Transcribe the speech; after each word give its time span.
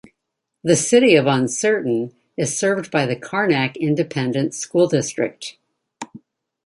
The 0.63 0.75
City 0.75 1.13
of 1.15 1.27
Uncertain 1.27 2.15
is 2.35 2.57
served 2.57 2.89
by 2.89 3.05
the 3.05 3.15
Karnack 3.15 3.75
Independent 3.77 4.55
School 4.55 4.87
District. 4.87 5.57